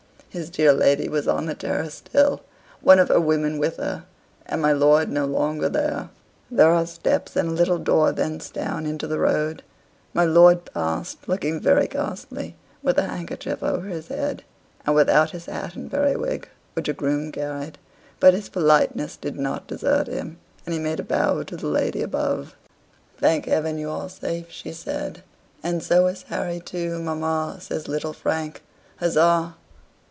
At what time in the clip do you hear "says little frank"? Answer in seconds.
27.59-28.63